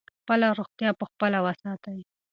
[0.21, 1.99] خپله روغتیا په خپله وساتئ.